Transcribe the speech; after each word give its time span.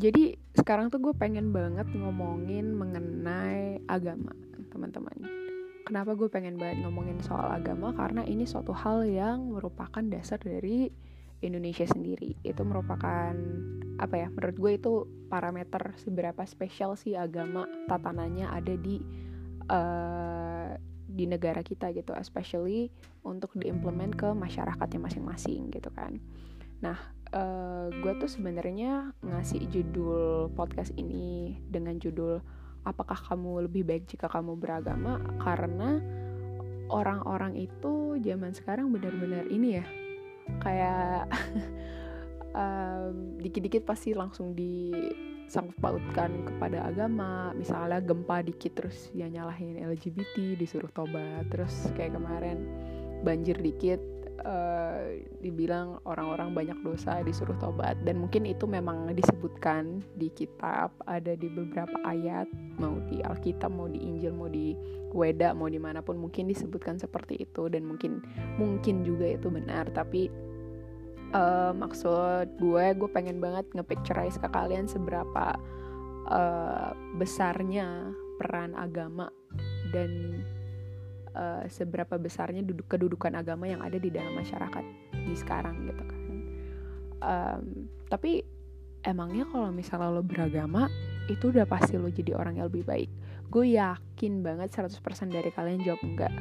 jadi 0.00 0.40
sekarang 0.56 0.88
tuh 0.88 0.96
gue 1.04 1.12
pengen 1.12 1.52
banget 1.52 1.84
ngomongin 1.92 2.72
mengenai 2.72 3.84
agama 3.84 4.32
teman-teman. 4.72 5.28
Kenapa 5.84 6.16
gue 6.16 6.28
pengen 6.32 6.56
banget 6.56 6.80
ngomongin 6.80 7.20
soal 7.20 7.52
agama? 7.52 7.92
Karena 7.92 8.24
ini 8.24 8.48
suatu 8.48 8.72
hal 8.72 9.04
yang 9.04 9.52
merupakan 9.52 10.00
dasar 10.00 10.40
dari 10.40 10.88
Indonesia 11.44 11.84
sendiri. 11.84 12.32
Itu 12.40 12.64
merupakan 12.64 13.36
apa 14.00 14.14
ya 14.16 14.32
menurut 14.32 14.56
gue 14.56 14.72
itu 14.80 14.92
parameter 15.28 15.92
seberapa 16.00 16.40
spesial 16.48 16.96
sih 16.96 17.12
agama 17.12 17.68
tatanannya 17.84 18.48
ada 18.48 18.74
di 18.80 19.04
uh, 19.68 20.80
di 21.12 21.28
negara 21.28 21.60
kita 21.60 21.92
gitu. 21.92 22.16
Especially 22.16 22.88
untuk 23.20 23.52
diimplement 23.52 24.16
ke 24.16 24.32
masyarakatnya 24.32 25.12
masing-masing 25.12 25.68
gitu 25.68 25.92
kan 25.92 26.16
nah 26.80 26.96
uh, 27.36 27.92
gue 27.92 28.12
tuh 28.18 28.30
sebenarnya 28.30 29.14
ngasih 29.22 29.68
judul 29.70 30.50
podcast 30.56 30.92
ini 30.96 31.60
dengan 31.68 32.00
judul 32.00 32.42
apakah 32.84 33.16
kamu 33.16 33.68
lebih 33.68 33.82
baik 33.84 34.04
jika 34.08 34.26
kamu 34.30 34.56
beragama? 34.56 35.20
Karena 35.40 36.00
orang-orang 36.90 37.54
itu 37.56 38.18
zaman 38.18 38.52
sekarang 38.56 38.90
benar-benar 38.90 39.46
ini 39.46 39.78
ya 39.78 39.84
kayak 40.64 41.30
um, 42.60 43.38
dikit-dikit 43.38 43.86
pasti 43.86 44.16
langsung 44.16 44.56
disangkut 44.56 45.76
pautkan 45.78 46.48
kepada 46.48 46.88
agama. 46.88 47.52
Misalnya 47.54 48.00
gempa 48.02 48.42
dikit 48.42 48.74
terus 48.80 49.12
ya 49.14 49.28
nyalahin 49.28 49.78
LGBT 49.78 50.58
disuruh 50.58 50.90
tobat. 50.90 51.46
Terus 51.52 51.92
kayak 51.94 52.16
kemarin 52.16 52.58
banjir 53.20 53.60
dikit 53.60 54.00
uh, 54.44 55.16
dibilang 55.40 56.00
orang-orang 56.04 56.52
banyak 56.52 56.78
dosa 56.84 57.20
disuruh 57.24 57.56
tobat. 57.60 57.96
Dan 58.04 58.20
mungkin 58.20 58.48
itu 58.48 58.64
memang 58.64 59.12
disebutkan 59.12 60.04
di 60.16 60.32
kitab 60.32 60.92
ada 61.04 61.36
di 61.36 61.48
beberapa 61.48 61.96
ayat. 62.04 62.48
Mau 62.80 63.00
di 63.08 63.20
Alkitab 63.20 63.70
mau 63.70 63.86
di 63.86 64.00
Injil 64.00 64.32
mau 64.32 64.48
di 64.48 64.76
Weda 65.10 65.50
mau 65.58 65.66
di 65.66 65.82
mana 65.82 66.00
pun 66.00 66.16
mungkin 66.18 66.46
disebutkan 66.48 66.96
seperti 66.98 67.40
itu. 67.42 67.68
Dan 67.68 67.88
mungkin 67.88 68.24
mungkin 68.56 69.02
juga 69.06 69.26
itu 69.28 69.48
benar. 69.48 69.88
Tapi 69.92 70.30
uh, 71.34 71.72
maksud 71.74 72.58
gue 72.58 72.84
gue 72.94 73.10
pengen 73.10 73.38
banget 73.38 73.66
ngepicturize 73.74 74.38
ke 74.38 74.48
kalian 74.50 74.86
seberapa 74.90 75.56
uh, 76.30 76.90
besarnya 77.18 78.14
peran 78.40 78.72
agama 78.72 79.28
dan 79.92 80.40
uh, 81.34 81.64
seberapa 81.70 82.16
besarnya 82.16 82.62
duduk 82.64 82.86
kedudukan 82.90 83.34
agama 83.38 83.68
yang 83.68 83.80
ada 83.82 83.96
di 83.96 84.10
dalam 84.10 84.34
masyarakat 84.34 84.84
di 85.12 85.34
sekarang 85.36 85.86
gitu 85.86 86.02
kan. 86.04 86.20
Um, 87.20 87.62
tapi 88.08 88.42
emangnya 89.04 89.44
kalau 89.48 89.68
misalnya 89.72 90.08
lo 90.08 90.24
beragama 90.24 90.88
itu 91.28 91.52
udah 91.52 91.68
pasti 91.68 91.96
lo 91.96 92.08
jadi 92.10 92.34
orang 92.36 92.58
yang 92.60 92.66
lebih 92.68 92.84
baik. 92.84 93.10
Gue 93.50 93.74
yakin 93.74 94.42
banget 94.46 94.70
100% 94.74 94.94
dari 95.30 95.50
kalian 95.50 95.82
jawab 95.82 96.02
enggak. 96.06 96.32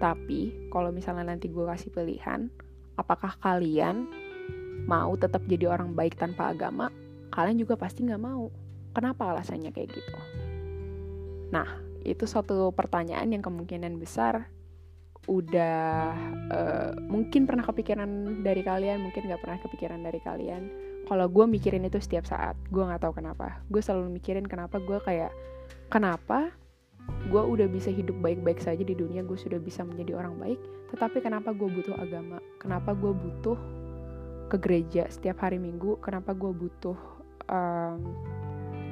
Tapi 0.00 0.70
kalau 0.72 0.88
misalnya 0.90 1.28
nanti 1.28 1.52
gue 1.52 1.64
kasih 1.68 1.92
pilihan 1.92 2.48
apakah 2.96 3.36
kalian 3.40 4.08
mau 4.88 5.12
tetap 5.16 5.44
jadi 5.44 5.68
orang 5.68 5.92
baik 5.92 6.16
tanpa 6.16 6.52
agama? 6.52 6.88
Kalian 7.30 7.60
juga 7.60 7.76
pasti 7.76 8.04
nggak 8.04 8.22
mau. 8.22 8.48
Kenapa 8.90 9.30
alasannya 9.30 9.70
kayak 9.70 9.92
gitu? 9.94 10.18
Nah 11.54 11.89
itu 12.04 12.24
suatu 12.24 12.72
pertanyaan 12.72 13.28
yang 13.32 13.42
kemungkinan 13.44 13.96
besar 14.00 14.48
udah 15.28 16.16
uh, 16.48 16.90
mungkin 17.06 17.44
pernah 17.44 17.62
kepikiran 17.62 18.40
dari 18.40 18.64
kalian 18.64 19.04
mungkin 19.04 19.28
nggak 19.28 19.42
pernah 19.44 19.58
kepikiran 19.60 20.00
dari 20.00 20.20
kalian. 20.24 20.62
Kalau 21.04 21.26
gue 21.26 21.44
mikirin 21.44 21.84
itu 21.84 21.98
setiap 22.00 22.24
saat 22.24 22.56
gue 22.72 22.80
nggak 22.80 23.04
tahu 23.04 23.20
kenapa. 23.20 23.60
Gue 23.68 23.84
selalu 23.84 24.16
mikirin 24.16 24.48
kenapa 24.48 24.80
gue 24.80 24.98
kayak 25.02 25.32
kenapa 25.92 26.50
gue 27.28 27.42
udah 27.42 27.66
bisa 27.68 27.92
hidup 27.92 28.16
baik-baik 28.22 28.62
saja 28.62 28.80
di 28.80 28.94
dunia 28.94 29.26
gue 29.26 29.34
sudah 29.34 29.58
bisa 29.58 29.82
menjadi 29.82 30.14
orang 30.14 30.38
baik 30.38 30.60
tetapi 30.90 31.22
kenapa 31.22 31.54
gue 31.54 31.68
butuh 31.70 31.94
agama? 31.94 32.42
Kenapa 32.58 32.94
gue 32.98 33.14
butuh 33.14 33.58
ke 34.50 34.56
gereja 34.58 35.06
setiap 35.06 35.46
hari 35.46 35.62
minggu? 35.62 36.02
Kenapa 36.02 36.34
gue 36.34 36.50
butuh 36.50 36.98
um, 37.46 37.98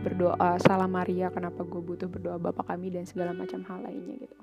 berdoa 0.08 0.56
salam 0.64 0.88
Maria 0.96 1.28
kenapa 1.28 1.60
gue 1.68 1.84
butuh 1.84 2.08
berdoa 2.08 2.40
Bapak 2.40 2.72
kami 2.72 2.88
dan 2.88 3.04
segala 3.04 3.36
macam 3.36 3.60
hal 3.68 3.84
lainnya 3.84 4.24
gitu. 4.24 4.36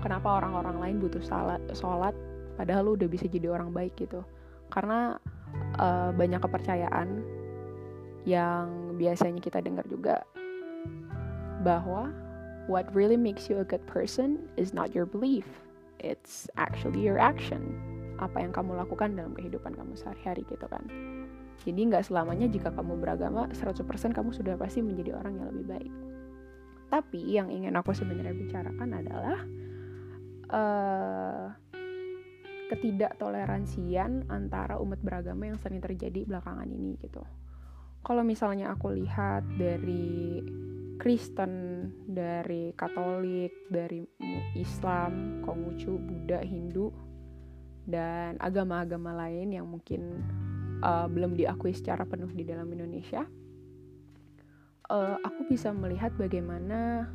Kenapa 0.00 0.40
orang-orang 0.40 0.80
lain 0.80 0.96
butuh 1.04 1.20
salat 1.20 1.60
sholat 1.76 2.16
padahal 2.56 2.88
lu 2.88 2.92
udah 2.96 3.12
bisa 3.12 3.28
jadi 3.28 3.52
orang 3.52 3.76
baik 3.76 3.92
gitu. 4.00 4.24
Karena 4.72 5.20
uh, 5.76 6.16
banyak 6.16 6.40
kepercayaan 6.40 7.20
yang 8.24 8.96
biasanya 8.96 9.44
kita 9.44 9.60
dengar 9.60 9.84
juga 9.84 10.24
bahwa 11.60 12.08
what 12.72 12.88
really 12.96 13.20
makes 13.20 13.52
you 13.52 13.60
a 13.60 13.66
good 13.68 13.84
person 13.84 14.48
is 14.56 14.72
not 14.72 14.96
your 14.96 15.04
belief 15.04 15.44
it's 16.00 16.48
actually 16.56 17.04
your 17.04 17.20
action. 17.20 17.76
Apa 18.16 18.40
yang 18.40 18.56
kamu 18.56 18.80
lakukan 18.80 19.12
dalam 19.12 19.36
kehidupan 19.36 19.76
kamu 19.76 19.92
sehari-hari 19.92 20.46
gitu 20.48 20.64
kan 20.72 20.82
jadi 21.62 21.80
nggak 21.88 22.10
selamanya 22.10 22.50
jika 22.50 22.74
kamu 22.74 22.98
beragama 22.98 23.46
100% 23.54 23.86
kamu 24.10 24.30
sudah 24.34 24.58
pasti 24.58 24.82
menjadi 24.82 25.14
orang 25.14 25.38
yang 25.38 25.46
lebih 25.54 25.66
baik. 25.66 25.92
Tapi 26.90 27.20
yang 27.24 27.48
ingin 27.48 27.72
aku 27.78 27.94
sebenarnya 27.96 28.36
bicarakan 28.36 28.90
adalah 28.92 29.38
uh, 30.52 31.46
ketidaktoleransian 32.68 34.28
antara 34.28 34.76
umat 34.82 35.00
beragama 35.00 35.48
yang 35.48 35.58
sering 35.62 35.80
terjadi 35.80 36.28
belakangan 36.28 36.68
ini 36.68 36.98
gitu. 37.00 37.24
Kalau 38.02 38.26
misalnya 38.26 38.74
aku 38.74 38.92
lihat 38.98 39.46
dari 39.54 40.42
Kristen, 40.98 41.86
dari 42.06 42.74
Katolik, 42.74 43.70
dari 43.70 44.02
Islam, 44.58 45.42
Konghucu, 45.46 45.98
Buddha, 45.98 46.42
Hindu, 46.42 46.90
dan 47.86 48.38
agama-agama 48.38 49.14
lain 49.26 49.54
yang 49.54 49.66
mungkin 49.66 50.22
uh, 50.82 51.06
belum 51.08 51.38
diakui 51.38 51.72
secara 51.72 52.04
penuh 52.04 52.28
di 52.34 52.44
dalam 52.44 52.68
Indonesia, 52.68 53.24
uh, 54.90 55.16
aku 55.22 55.48
bisa 55.48 55.70
melihat 55.72 56.12
bagaimana 56.18 57.08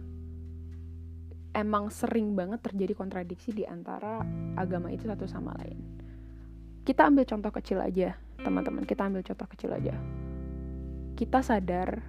emang 1.53 1.89
sering 1.93 2.33
banget 2.33 2.63
terjadi 2.63 2.93
kontradiksi 2.97 3.53
di 3.53 3.67
antara 3.67 4.23
agama 4.57 4.89
itu 4.89 5.05
satu 5.05 5.29
sama 5.29 5.53
lain. 5.61 5.77
Kita 6.87 7.03
ambil 7.05 7.27
contoh 7.27 7.51
kecil 7.51 7.83
aja, 7.83 8.15
teman-teman. 8.39 8.87
Kita 8.87 9.03
ambil 9.03 9.19
contoh 9.25 9.47
kecil 9.51 9.75
aja. 9.75 9.91
Kita 11.19 11.43
sadar, 11.43 11.99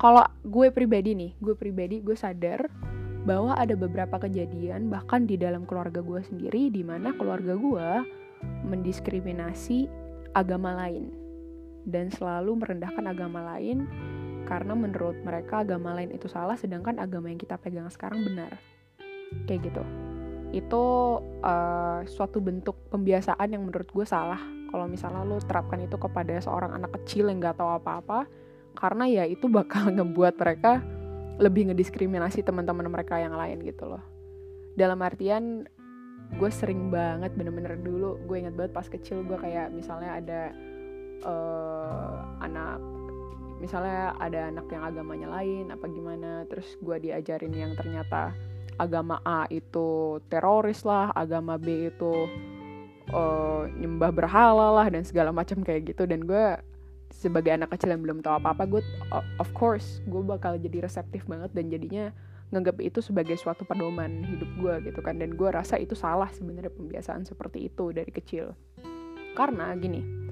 kalau 0.00 0.26
gue 0.42 0.74
pribadi 0.74 1.14
nih, 1.14 1.32
gue 1.38 1.54
pribadi 1.54 2.02
gue 2.02 2.18
sadar 2.18 2.66
bahwa 3.24 3.56
ada 3.56 3.72
beberapa 3.72 4.20
kejadian 4.20 4.92
bahkan 4.92 5.24
di 5.24 5.40
dalam 5.40 5.64
keluarga 5.64 6.04
gue 6.04 6.20
sendiri 6.20 6.68
di 6.68 6.84
mana 6.84 7.16
keluarga 7.16 7.56
gue 7.56 7.88
mendiskriminasi 8.68 9.88
agama 10.34 10.74
lain 10.74 11.08
dan 11.86 12.10
selalu 12.10 12.58
merendahkan 12.58 13.04
agama 13.06 13.40
lain 13.54 13.86
karena 14.44 14.76
menurut 14.76 15.16
mereka 15.24 15.64
agama 15.64 15.96
lain 15.96 16.12
itu 16.12 16.28
salah 16.28 16.56
sedangkan 16.56 17.00
agama 17.00 17.32
yang 17.32 17.40
kita 17.40 17.56
pegang 17.56 17.88
sekarang 17.88 18.20
benar. 18.24 18.52
Kayak 19.48 19.72
gitu. 19.72 19.82
Itu 20.52 20.84
uh, 21.40 22.04
suatu 22.04 22.38
bentuk 22.44 22.76
pembiasaan 22.92 23.56
yang 23.56 23.64
menurut 23.64 23.88
gue 23.88 24.06
salah. 24.06 24.40
Kalau 24.68 24.90
misalnya 24.90 25.22
lo 25.24 25.40
terapkan 25.40 25.80
itu 25.80 25.96
kepada 25.96 26.34
seorang 26.42 26.76
anak 26.76 26.92
kecil 27.00 27.30
yang 27.30 27.40
nggak 27.40 27.56
tahu 27.56 27.78
apa-apa 27.78 28.26
karena 28.74 29.06
ya 29.06 29.24
itu 29.24 29.46
bakal 29.46 29.88
ngebuat 29.96 30.34
mereka 30.36 30.82
lebih 31.38 31.72
ngediskriminasi 31.72 32.46
teman-teman 32.46 32.86
mereka 32.86 33.18
yang 33.18 33.34
lain 33.34 33.64
gitu 33.64 33.90
loh. 33.90 34.02
Dalam 34.74 34.98
artian 35.02 35.66
gue 36.34 36.50
sering 36.50 36.90
banget 36.90 37.30
bener-bener 37.36 37.78
dulu 37.78 38.18
gue 38.24 38.36
inget 38.40 38.54
banget 38.56 38.72
pas 38.74 38.86
kecil 38.88 39.22
gue 39.22 39.38
kayak 39.38 39.70
misalnya 39.70 40.18
ada 40.18 40.42
uh, 41.22 42.16
anak 42.42 42.80
misalnya 43.62 44.18
ada 44.18 44.50
anak 44.50 44.66
yang 44.68 44.82
agamanya 44.82 45.28
lain 45.30 45.70
apa 45.70 45.86
gimana 45.86 46.42
terus 46.50 46.66
gue 46.82 46.96
diajarin 47.00 47.54
yang 47.54 47.72
ternyata 47.78 48.34
agama 48.78 49.22
A 49.22 49.46
itu 49.50 50.18
teroris 50.26 50.82
lah 50.82 51.14
agama 51.14 51.54
B 51.54 51.94
itu 51.94 52.26
uh, 53.14 53.70
nyembah 53.78 54.10
berhala 54.10 54.82
lah 54.82 54.86
dan 54.90 55.06
segala 55.06 55.30
macam 55.30 55.60
kayak 55.62 55.94
gitu. 55.94 56.08
Dan 56.08 56.24
gue 56.24 56.58
sebagai 57.14 57.54
anak 57.54 57.70
kecil 57.74 57.94
yang 57.94 58.02
belum 58.02 58.18
tahu 58.26 58.42
apa-apa 58.42 58.66
gue 58.66 58.82
of 59.38 59.48
course 59.54 60.02
gue 60.10 60.18
bakal 60.26 60.58
jadi 60.58 60.82
reseptif 60.82 61.22
banget 61.30 61.54
dan 61.54 61.70
jadinya 61.70 62.10
nganggap 62.52 62.76
itu 62.84 63.00
sebagai 63.00 63.38
suatu 63.40 63.64
pedoman 63.64 64.24
hidup 64.24 64.50
gue 64.60 64.74
gitu 64.90 65.00
kan. 65.00 65.16
Dan 65.20 65.36
gue 65.38 65.48
rasa 65.48 65.80
itu 65.80 65.96
salah 65.96 66.28
sebenarnya 66.32 66.72
pembiasaan 66.74 67.24
seperti 67.24 67.72
itu 67.72 67.94
dari 67.94 68.10
kecil. 68.10 68.52
Karena 69.34 69.74
gini 69.74 70.24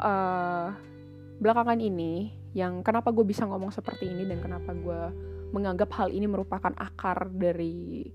uh, 0.00 0.68
belakangan 1.36 1.80
ini 1.80 2.32
yang 2.56 2.80
kenapa 2.80 3.12
gue 3.12 3.24
bisa 3.24 3.44
ngomong 3.44 3.68
seperti 3.68 4.08
ini 4.08 4.24
dan 4.24 4.40
kenapa 4.40 4.72
gue 4.72 5.02
menganggap 5.52 5.92
hal 5.96 6.08
ini 6.08 6.24
merupakan 6.24 6.72
akar 6.76 7.28
dari 7.28 8.08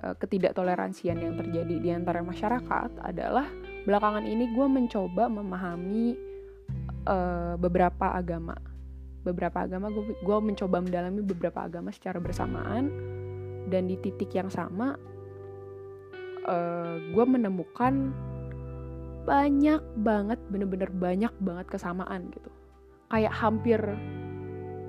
uh, 0.00 0.14
ketidaktoleransian 0.16 1.20
yang 1.20 1.36
terjadi 1.36 1.76
di 1.76 1.90
antara 1.92 2.24
masyarakat 2.24 3.04
adalah 3.04 3.44
belakangan 3.84 4.24
ini 4.24 4.50
gue 4.56 4.66
mencoba 4.66 5.28
memahami 5.28 6.16
uh, 7.04 7.54
beberapa 7.60 8.16
agama 8.16 8.56
beberapa 9.26 9.66
agama 9.66 9.90
gue 9.90 10.38
mencoba 10.38 10.78
mendalami 10.78 11.20
beberapa 11.26 11.66
agama 11.66 11.90
secara 11.90 12.22
bersamaan. 12.22 12.88
Dan 13.66 13.90
di 13.90 13.98
titik 13.98 14.30
yang 14.30 14.46
sama 14.46 14.94
uh, 16.46 16.54
eh, 16.54 16.94
gue 17.10 17.24
menemukan 17.26 18.14
banyak 19.26 19.82
banget 19.98 20.38
bener-bener 20.46 20.86
banyak 20.94 21.34
banget 21.42 21.66
kesamaan 21.66 22.30
gitu. 22.30 22.50
Kayak 23.10 23.34
hampir 23.34 23.80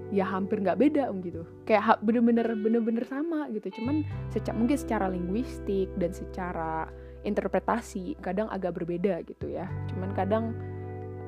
ya 0.07 0.23
hampir 0.23 0.61
nggak 0.61 0.77
beda 0.77 1.09
om 1.09 1.19
gitu. 1.25 1.41
Kayak 1.65 1.99
bener-bener 2.05 2.45
bener-bener 2.53 3.03
sama 3.09 3.49
gitu. 3.49 3.81
Cuman 3.81 4.05
secara 4.29 4.55
mungkin 4.55 4.77
secara 4.77 5.05
linguistik 5.09 5.89
dan 5.97 6.13
secara 6.13 6.85
interpretasi 7.25 8.15
kadang 8.21 8.47
agak 8.53 8.77
berbeda 8.77 9.25
gitu 9.25 9.49
ya. 9.51 9.65
Cuman 9.89 10.13
kadang 10.13 10.53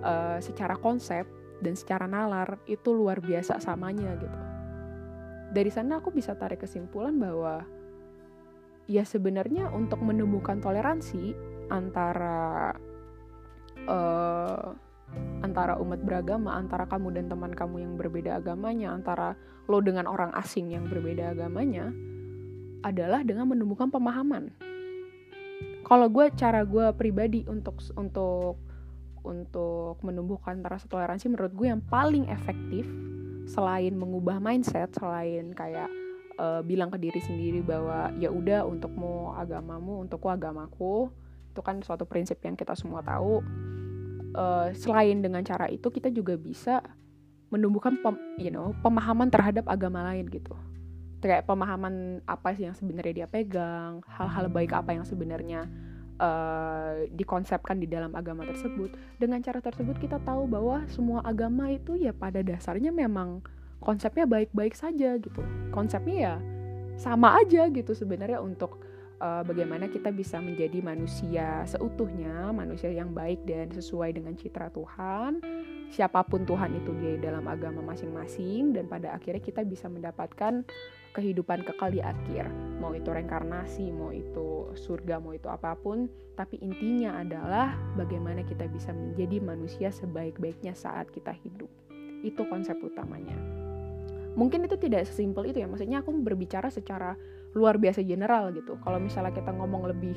uh, 0.06 0.38
secara 0.40 0.78
konsep 0.78 1.26
dan 1.60 1.76
secara 1.76 2.08
nalar 2.08 2.60
itu 2.68 2.92
luar 2.92 3.20
biasa 3.24 3.60
samanya 3.60 4.16
gitu 4.20 4.40
dari 5.50 5.72
sana 5.74 5.98
aku 5.98 6.14
bisa 6.14 6.38
tarik 6.38 6.62
kesimpulan 6.62 7.18
bahwa 7.18 7.66
ya 8.90 9.06
sebenarnya 9.06 9.70
untuk 9.74 10.02
menemukan 10.02 10.62
toleransi 10.62 11.34
antara 11.70 12.74
uh, 13.86 14.74
antara 15.42 15.78
umat 15.82 16.02
beragama, 16.06 16.54
antara 16.54 16.86
kamu 16.86 17.18
dan 17.18 17.26
teman 17.34 17.54
kamu 17.54 17.82
yang 17.82 17.94
berbeda 17.98 18.38
agamanya, 18.38 18.94
antara 18.94 19.34
lo 19.66 19.82
dengan 19.82 20.06
orang 20.06 20.30
asing 20.38 20.70
yang 20.70 20.86
berbeda 20.86 21.34
agamanya, 21.34 21.90
adalah 22.86 23.26
dengan 23.26 23.50
menemukan 23.50 23.90
pemahaman. 23.90 24.54
Kalau 25.82 26.08
gue 26.14 26.30
cara 26.38 26.62
gue 26.62 26.94
pribadi 26.94 27.42
untuk 27.50 27.82
untuk 27.98 28.62
untuk 29.24 30.00
menumbuhkan 30.06 30.62
rasa 30.64 30.88
toleransi 30.88 31.32
menurut 31.32 31.54
gue 31.56 31.68
yang 31.68 31.84
paling 31.84 32.28
efektif 32.32 32.88
selain 33.50 33.98
mengubah 33.98 34.38
mindset, 34.38 34.94
selain 34.94 35.52
kayak 35.58 35.90
uh, 36.38 36.62
bilang 36.62 36.94
ke 36.94 37.02
diri 37.02 37.18
sendiri 37.18 37.60
bahwa 37.66 38.14
ya 38.22 38.30
udah 38.30 38.64
untukmu 38.70 39.34
agamamu, 39.36 40.06
untukku 40.06 40.30
agamaku, 40.30 41.10
itu 41.50 41.62
kan 41.66 41.82
suatu 41.82 42.06
prinsip 42.06 42.38
yang 42.46 42.54
kita 42.54 42.78
semua 42.78 43.02
tahu. 43.02 43.42
Uh, 44.30 44.70
selain 44.78 45.26
dengan 45.26 45.42
cara 45.42 45.66
itu 45.74 45.90
kita 45.90 46.14
juga 46.14 46.38
bisa 46.38 46.86
menumbuhkan 47.50 47.98
pem, 47.98 48.14
you 48.38 48.54
know 48.54 48.78
pemahaman 48.86 49.34
terhadap 49.34 49.66
agama 49.66 50.06
lain 50.06 50.30
gitu. 50.30 50.54
Kayak 51.20 51.50
pemahaman 51.50 52.22
apa 52.30 52.54
sih 52.54 52.70
yang 52.70 52.78
sebenarnya 52.78 53.26
dia 53.26 53.28
pegang 53.28 54.06
hal-hal 54.06 54.48
baik 54.48 54.72
apa 54.72 54.96
yang 54.96 55.04
sebenarnya 55.04 55.66
uh, 56.20 57.08
dikonsepkan 57.16 57.80
di 57.80 57.88
dalam 57.88 58.14
agama 58.14 58.46
tersebut 58.46 58.94
dengan 59.18 59.42
cara 59.42 59.64
tersebut 59.64 59.98
kita 59.98 60.20
tahu 60.22 60.46
bahwa 60.46 60.86
semua 60.92 61.24
agama 61.26 61.72
itu 61.74 61.96
ya 61.96 62.14
pada 62.14 62.44
dasarnya 62.46 62.94
memang 62.94 63.42
konsepnya 63.80 64.28
baik-baik 64.28 64.76
saja 64.76 65.16
gitu 65.18 65.42
konsepnya 65.72 66.18
ya 66.20 66.36
sama 67.00 67.40
aja 67.40 67.72
gitu 67.72 67.96
sebenarnya 67.96 68.44
untuk 68.44 68.84
uh, 69.24 69.44
bagaimana 69.48 69.88
kita 69.88 70.10
bisa 70.10 70.40
menjadi 70.44 70.84
manusia 70.84 71.64
seutuhnya, 71.68 72.52
manusia 72.52 72.90
yang 72.90 73.12
baik 73.16 73.44
dan 73.48 73.72
sesuai 73.72 74.16
dengan 74.16 74.34
citra 74.36 74.72
Tuhan. 74.74 75.44
Siapa 75.90 76.22
pun 76.28 76.46
Tuhan 76.46 76.76
itu 76.78 76.92
dia 77.02 77.18
dalam 77.18 77.48
agama 77.50 77.82
masing-masing 77.82 78.78
dan 78.78 78.86
pada 78.86 79.16
akhirnya 79.16 79.42
kita 79.42 79.66
bisa 79.66 79.90
mendapatkan 79.90 80.62
kehidupan 81.14 81.66
kekal 81.66 81.90
di 81.92 82.02
akhir. 82.04 82.48
Mau 82.80 82.96
itu 82.96 83.10
reinkarnasi, 83.12 83.92
mau 83.92 84.14
itu 84.14 84.72
surga, 84.78 85.20
mau 85.20 85.36
itu 85.36 85.50
apa 85.50 85.76
pun, 85.76 86.08
tapi 86.40 86.62
intinya 86.62 87.20
adalah 87.20 87.76
bagaimana 88.00 88.46
kita 88.46 88.70
bisa 88.72 88.96
menjadi 88.96 89.42
manusia 89.44 89.90
sebaik-baiknya 89.92 90.72
saat 90.78 91.12
kita 91.12 91.36
hidup. 91.44 91.68
Itu 92.22 92.48
konsep 92.48 92.80
utamanya. 92.80 93.36
Mungkin 94.38 94.70
itu 94.70 94.80
tidak 94.80 95.10
sesimpel 95.10 95.52
itu 95.52 95.60
ya, 95.60 95.68
maksudnya 95.68 96.00
aku 96.00 96.16
berbicara 96.22 96.72
secara 96.72 97.18
luar 97.58 97.82
biasa 97.82 98.06
general 98.06 98.54
gitu 98.54 98.78
kalau 98.86 99.02
misalnya 99.02 99.34
kita 99.34 99.50
ngomong 99.50 99.90
lebih 99.90 100.14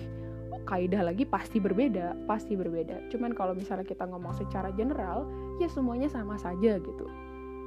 kaidah 0.68 1.00
lagi 1.00 1.24
pasti 1.24 1.58
berbeda 1.58 2.28
pasti 2.28 2.54
berbeda 2.54 3.08
cuman 3.08 3.32
kalau 3.32 3.56
misalnya 3.56 3.88
kita 3.88 4.04
ngomong 4.04 4.36
secara 4.36 4.68
general 4.76 5.24
ya 5.58 5.66
semuanya 5.66 6.12
sama 6.12 6.36
saja 6.36 6.76
gitu 6.76 7.06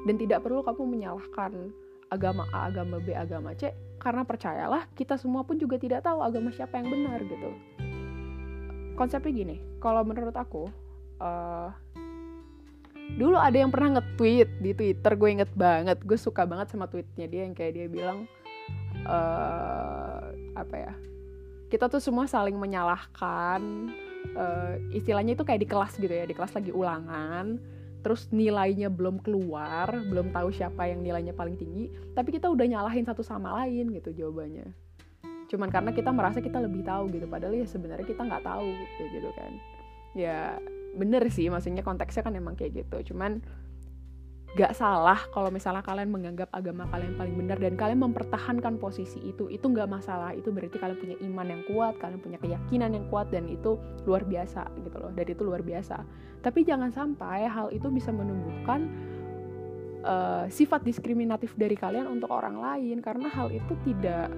dan 0.06 0.16
tidak 0.22 0.45
perlu 0.45 0.62
kamu 0.62 0.86
menyalahkan 0.86 1.74
agama 2.09 2.45
A 2.53 2.69
agama 2.69 3.01
B 3.01 3.11
agama 3.13 3.53
C 3.57 3.73
karena 3.97 4.21
percayalah 4.21 4.85
kita 4.93 5.17
semua 5.17 5.41
pun 5.41 5.57
juga 5.57 5.81
tidak 5.81 6.05
tahu 6.05 6.21
agama 6.21 6.53
siapa 6.53 6.77
yang 6.77 6.93
benar 6.93 7.19
gitu. 7.25 7.49
Konsepnya 8.95 9.31
gini 9.33 9.55
kalau 9.81 10.05
menurut 10.05 10.35
aku 10.37 10.69
uh, 11.19 11.69
dulu 13.13 13.37
ada 13.37 13.57
yang 13.57 13.69
pernah 13.69 14.01
nge-tweet 14.01 14.49
di 14.59 14.71
Twitter 14.73 15.11
gue 15.13 15.29
inget 15.29 15.51
banget 15.53 16.01
gue 16.01 16.17
suka 16.17 16.43
banget 16.43 16.73
sama 16.73 16.89
tweetnya 16.89 17.29
dia 17.29 17.45
yang 17.45 17.53
kayak 17.53 17.73
dia 17.77 17.87
bilang 17.87 18.25
uh, 19.05 20.33
apa 20.57 20.75
ya 20.75 20.93
kita 21.69 21.85
tuh 21.85 22.01
semua 22.01 22.25
saling 22.25 22.57
menyalahkan 22.57 23.61
uh, 24.33 24.73
istilahnya 24.89 25.37
itu 25.37 25.45
kayak 25.45 25.61
di 25.61 25.69
kelas 25.69 25.93
gitu 26.01 26.09
ya 26.09 26.25
di 26.25 26.33
kelas 26.33 26.53
lagi 26.57 26.73
ulangan 26.73 27.61
terus 28.05 28.29
nilainya 28.29 28.93
belum 28.93 29.17
keluar 29.25 29.89
belum 29.89 30.29
tahu 30.29 30.53
siapa 30.53 30.85
yang 30.85 31.01
nilainya 31.01 31.33
paling 31.33 31.57
tinggi 31.57 31.89
tapi 32.13 32.29
kita 32.29 32.45
udah 32.53 32.69
nyalahin 32.69 33.01
satu 33.01 33.25
sama 33.25 33.65
lain 33.65 33.89
gitu 33.97 34.13
jawabannya. 34.13 34.69
Cuman 35.49 35.73
karena 35.73 35.89
kita 35.89 36.13
merasa 36.13 36.37
kita 36.37 36.61
lebih 36.61 36.85
tahu 36.85 37.09
gitu 37.09 37.25
padahal 37.25 37.57
ya 37.57 37.65
sebenarnya 37.65 38.05
kita 38.05 38.21
nggak 38.21 38.45
tahu 38.45 38.69
gitu 39.09 39.29
kan. 39.33 39.51
Ya 40.13 40.61
bener 40.93 41.25
sih 41.33 41.49
maksudnya 41.49 41.81
konteksnya 41.81 42.21
kan 42.21 42.37
emang 42.37 42.53
kayak 42.53 42.85
gitu. 42.85 43.13
Cuman 43.13 43.41
gak 44.55 44.71
salah 44.71 45.19
kalau 45.35 45.51
misalnya 45.51 45.83
kalian 45.83 46.07
menganggap 46.07 46.47
agama 46.55 46.87
kalian 46.87 47.19
paling 47.19 47.35
benar 47.35 47.59
dan 47.59 47.75
kalian 47.75 47.99
mempertahankan 48.07 48.79
posisi 48.79 49.19
itu 49.19 49.51
itu 49.51 49.67
gak 49.67 49.91
masalah. 49.91 50.31
Itu 50.31 50.55
berarti 50.55 50.79
kalian 50.79 50.95
punya 50.95 51.17
iman 51.27 51.47
yang 51.51 51.61
kuat 51.67 51.99
kalian 51.99 52.23
punya 52.23 52.39
keyakinan 52.39 52.95
yang 52.95 53.05
kuat 53.11 53.27
dan 53.35 53.51
itu 53.51 53.75
luar 54.07 54.23
biasa 54.23 54.63
gitu 54.79 54.95
loh. 54.95 55.11
Dan 55.11 55.25
itu 55.27 55.41
luar 55.43 55.59
biasa. 55.59 55.99
Tapi 56.39 56.63
jangan 56.63 56.87
sampai 56.95 57.51
hal 57.51 57.67
itu 57.75 57.91
bisa 57.91 58.15
menumbuhkan 58.15 58.87
uh, 60.07 60.47
sifat 60.47 60.87
diskriminatif 60.87 61.51
dari 61.59 61.75
kalian 61.75 62.07
untuk 62.07 62.31
orang 62.31 62.55
lain. 62.55 63.03
Karena 63.03 63.27
hal 63.27 63.51
itu 63.51 63.75
tidak 63.83 64.31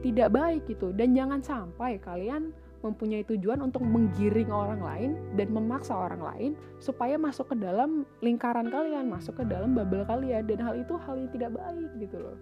tidak 0.00 0.32
baik 0.32 0.64
gitu. 0.64 0.96
Dan 0.96 1.12
jangan 1.12 1.44
sampai 1.44 2.00
kalian 2.00 2.56
mempunyai 2.80 3.24
tujuan 3.28 3.60
untuk 3.60 3.84
menggiring 3.84 4.48
orang 4.48 4.80
lain 4.80 5.10
dan 5.36 5.52
memaksa 5.52 5.92
orang 5.92 6.22
lain 6.24 6.50
supaya 6.80 7.20
masuk 7.20 7.52
ke 7.52 7.56
dalam 7.60 8.08
lingkaran 8.24 8.72
kalian, 8.72 9.12
masuk 9.12 9.40
ke 9.40 9.44
dalam 9.44 9.76
bubble 9.76 10.04
kalian 10.08 10.48
dan 10.48 10.58
hal 10.64 10.74
itu 10.76 10.96
hal 10.96 11.16
yang 11.20 11.30
tidak 11.32 11.50
baik 11.56 11.90
gitu 12.00 12.16
loh. 12.16 12.36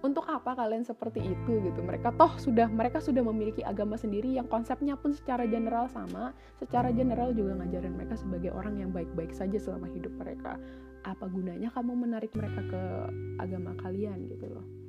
Untuk 0.00 0.24
apa 0.32 0.56
kalian 0.56 0.80
seperti 0.80 1.20
itu 1.20 1.60
gitu? 1.60 1.80
Mereka 1.84 2.16
toh 2.16 2.32
sudah 2.40 2.72
mereka 2.72 3.04
sudah 3.04 3.20
memiliki 3.20 3.60
agama 3.60 4.00
sendiri 4.00 4.32
yang 4.32 4.48
konsepnya 4.48 4.96
pun 4.96 5.12
secara 5.12 5.44
general 5.44 5.92
sama, 5.92 6.32
secara 6.56 6.88
general 6.88 7.36
juga 7.36 7.60
ngajarin 7.60 8.00
mereka 8.00 8.16
sebagai 8.16 8.48
orang 8.48 8.80
yang 8.80 8.96
baik-baik 8.96 9.36
saja 9.36 9.60
selama 9.60 9.92
hidup 9.92 10.12
mereka. 10.16 10.56
Apa 11.04 11.28
gunanya 11.28 11.68
kamu 11.76 11.92
menarik 12.00 12.32
mereka 12.32 12.64
ke 12.64 12.82
agama 13.44 13.76
kalian 13.76 14.24
gitu 14.32 14.48
loh? 14.48 14.79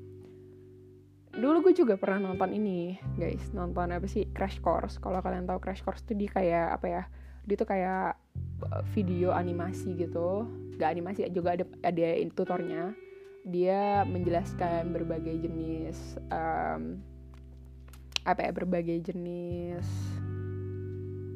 Dulu 1.31 1.71
gue 1.71 1.73
juga 1.75 1.95
pernah 1.95 2.31
nonton 2.31 2.51
ini 2.51 2.99
guys. 3.15 3.51
Nonton 3.55 3.95
apa 3.95 4.07
sih? 4.07 4.27
Crash 4.31 4.59
Course. 4.59 4.99
Kalau 4.99 5.23
kalian 5.23 5.47
tahu 5.47 5.63
Crash 5.63 5.83
Course 5.83 6.03
tuh 6.03 6.15
di 6.15 6.27
kayak 6.27 6.79
apa 6.79 6.87
ya 6.87 7.03
dia 7.47 7.55
tuh 7.57 7.69
kayak 7.69 8.19
eh, 8.67 8.83
video 8.91 9.31
animasi 9.31 9.95
gitu. 9.95 10.47
Gak 10.75 10.91
animasi 10.97 11.29
juga 11.31 11.55
ada 11.55 11.65
ada 11.85 12.07
tutornya. 12.33 12.91
Dia 13.47 14.05
menjelaskan 14.05 14.93
berbagai 14.93 15.49
jenis 15.49 16.19
um, 16.29 17.01
apa 18.21 18.45
ya 18.45 18.51
berbagai 18.53 19.01
jenis 19.01 19.81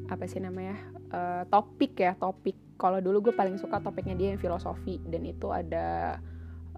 apa 0.06 0.22
sih 0.30 0.38
namanya 0.38 0.78
uh, 1.10 1.42
topik 1.50 1.98
ya 1.98 2.14
topik. 2.14 2.54
Kalau 2.76 3.00
dulu 3.00 3.30
gue 3.30 3.34
paling 3.34 3.56
suka 3.56 3.80
topiknya 3.80 4.14
dia 4.14 4.28
yang 4.36 4.40
filosofi. 4.42 5.00
Dan 5.02 5.24
itu 5.24 5.50
ada 5.50 6.20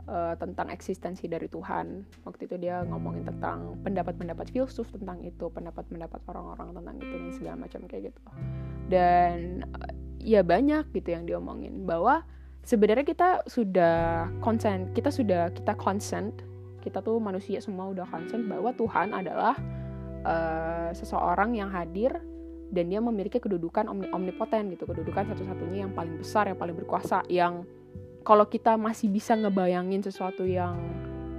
uh, 0.07 0.35
tentang 0.39 0.71
eksistensi 0.71 1.27
dari 1.27 1.51
Tuhan. 1.51 2.07
Waktu 2.23 2.47
itu 2.47 2.57
dia 2.61 2.87
ngomongin 2.87 3.27
tentang 3.27 3.81
pendapat-pendapat 3.83 4.53
filsuf 4.55 4.87
tentang 4.95 5.19
itu, 5.27 5.51
pendapat-pendapat 5.51 6.21
orang-orang 6.31 6.79
tentang 6.79 6.95
itu 7.03 7.15
dan 7.19 7.33
segala 7.35 7.57
macam 7.67 7.81
kayak 7.91 8.03
gitu. 8.13 8.21
Dan 8.87 9.67
uh, 9.75 9.93
ya 10.23 10.47
banyak 10.47 10.91
gitu 10.95 11.09
yang 11.15 11.25
diomongin 11.27 11.89
bahwa 11.89 12.23
sebenarnya 12.63 13.07
kita 13.07 13.43
sudah 13.49 14.29
consent, 14.45 14.93
kita 14.93 15.09
sudah 15.09 15.51
kita 15.51 15.73
consent, 15.75 16.45
kita 16.85 17.01
tuh 17.01 17.19
manusia 17.19 17.59
semua 17.65 17.91
udah 17.91 18.07
consent 18.07 18.45
bahwa 18.47 18.71
Tuhan 18.77 19.17
adalah 19.17 19.57
uh, 20.23 20.91
seseorang 20.93 21.57
yang 21.57 21.73
hadir 21.73 22.15
dan 22.69 22.93
dia 22.93 23.01
memiliki 23.01 23.41
kedudukan 23.41 23.89
omni 23.89 24.13
omnipoten 24.13 24.69
gitu, 24.77 24.85
kedudukan 24.85 25.25
satu-satunya 25.33 25.89
yang 25.89 25.93
paling 25.97 26.21
besar, 26.21 26.53
yang 26.53 26.59
paling 26.61 26.77
berkuasa, 26.77 27.25
yang 27.33 27.65
kalau 28.29 28.45
kita 28.45 28.77
masih 28.77 29.09
bisa 29.09 29.33
ngebayangin 29.33 30.05
sesuatu 30.05 30.45
yang 30.45 30.77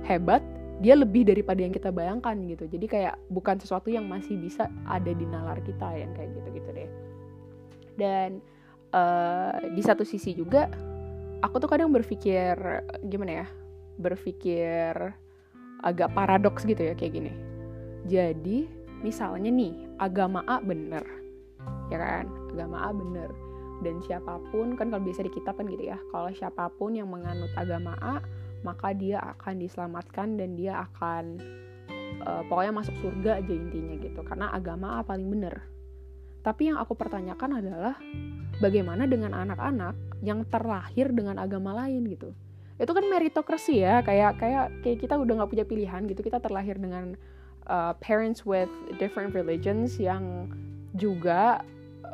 hebat 0.10 0.42
dia 0.82 0.98
lebih 0.98 1.22
daripada 1.22 1.62
yang 1.62 1.70
kita 1.70 1.94
bayangkan 1.94 2.34
gitu. 2.50 2.66
Jadi 2.66 2.86
kayak 2.90 3.16
bukan 3.30 3.62
sesuatu 3.62 3.94
yang 3.94 4.10
masih 4.10 4.42
bisa 4.42 4.74
ada 4.90 5.14
di 5.14 5.22
nalar 5.30 5.62
kita 5.62 5.86
yang 5.94 6.18
kayak 6.18 6.34
gitu 6.34 6.50
gitu 6.58 6.70
deh. 6.74 6.90
Dan 7.94 8.42
uh, 8.90 9.54
di 9.70 9.86
satu 9.86 10.02
sisi 10.02 10.34
juga 10.34 10.66
aku 11.46 11.62
tuh 11.62 11.70
kadang 11.70 11.94
berpikir 11.94 12.58
gimana 13.06 13.46
ya 13.46 13.48
berpikir 14.02 15.14
agak 15.86 16.10
paradoks 16.18 16.66
gitu 16.66 16.90
ya 16.90 16.98
kayak 16.98 17.22
gini. 17.22 17.34
Jadi 18.10 18.66
misalnya 19.06 19.54
nih 19.54 19.94
agama 20.02 20.42
A 20.50 20.58
bener 20.58 21.06
ya 21.94 22.02
kan? 22.02 22.26
Agama 22.50 22.88
A 22.88 22.90
bener 22.90 23.30
dan 23.80 24.04
siapa 24.04 24.42
pun 24.52 24.76
kan 24.76 24.92
kalau 24.92 25.04
biasa 25.04 25.24
di 25.24 25.32
kitab 25.32 25.56
kan 25.60 25.68
gitu 25.68 25.92
ya 25.92 25.98
kalau 26.12 26.30
siapa 26.36 26.68
pun 26.76 26.96
yang 26.96 27.08
menganut 27.08 27.52
agama 27.56 27.96
A 28.04 28.20
maka 28.64 28.92
dia 28.92 29.24
akan 29.24 29.56
diselamatkan 29.60 30.36
dan 30.36 30.60
dia 30.60 30.84
akan 30.84 31.40
uh, 32.28 32.44
pokoknya 32.52 32.74
masuk 32.76 32.96
surga 33.00 33.40
aja 33.40 33.54
intinya 33.56 33.96
gitu 34.00 34.20
karena 34.28 34.52
agama 34.52 35.00
A 35.00 35.08
paling 35.08 35.32
bener 35.32 35.64
tapi 36.40 36.72
yang 36.72 36.80
aku 36.80 36.96
pertanyakan 36.96 37.60
adalah 37.60 37.96
bagaimana 38.64 39.08
dengan 39.08 39.36
anak-anak 39.36 39.96
yang 40.24 40.44
terlahir 40.48 41.12
dengan 41.12 41.40
agama 41.40 41.76
lain 41.76 42.08
gitu? 42.08 42.32
Itu 42.80 42.96
kan 42.96 43.04
meritokrasi 43.12 43.84
ya 43.84 44.00
kayak 44.00 44.40
kayak 44.40 44.66
kayak 44.84 44.98
kita 45.04 45.20
udah 45.20 45.44
nggak 45.44 45.52
punya 45.52 45.66
pilihan 45.68 46.08
gitu 46.08 46.24
kita 46.24 46.40
terlahir 46.40 46.80
dengan 46.80 47.20
uh, 47.68 47.92
parents 48.00 48.48
with 48.48 48.72
different 48.96 49.36
religions 49.36 50.00
yang 50.00 50.48
juga 50.96 51.60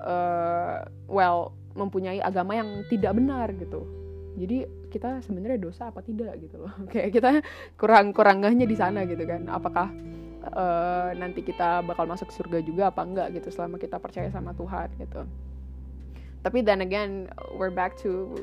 uh, 0.03 0.83
well 1.07 1.55
mempunyai 1.75 2.23
agama 2.23 2.55
yang 2.55 2.87
tidak 2.87 3.15
benar 3.15 3.51
gitu. 3.55 3.83
Jadi 4.35 4.67
kita 4.91 5.19
sebenarnya 5.23 5.59
dosa 5.59 5.91
apa 5.91 6.03
tidak 6.03 6.39
gitu 6.39 6.63
loh. 6.63 6.73
Kayak 6.91 7.09
kita 7.15 7.31
kurang 7.75 8.15
kurangnya 8.15 8.67
di 8.67 8.75
sana 8.75 9.03
gitu 9.07 9.23
kan. 9.27 9.47
Apakah 9.47 9.91
uh, 10.53 11.09
nanti 11.15 11.41
kita 11.41 11.81
bakal 11.83 12.05
masuk 12.05 12.29
surga 12.29 12.61
juga 12.61 12.91
apa 12.91 13.01
enggak 13.01 13.27
gitu 13.39 13.49
selama 13.49 13.79
kita 13.81 13.97
percaya 13.97 14.29
sama 14.29 14.51
Tuhan 14.53 14.91
gitu. 14.99 15.23
Tapi 16.45 16.61
then 16.61 16.85
again 16.85 17.31
we're 17.57 17.73
back 17.73 17.97
to 17.97 18.37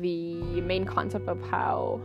the 0.00 0.40
main 0.64 0.86
concept 0.86 1.28
of 1.28 1.36
how 1.44 2.00